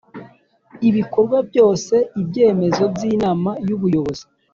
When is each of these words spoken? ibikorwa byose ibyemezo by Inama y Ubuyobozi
ibikorwa 0.89 1.37
byose 1.49 1.95
ibyemezo 2.21 2.83
by 2.93 3.01
Inama 3.13 3.51
y 3.67 3.69
Ubuyobozi 3.75 4.23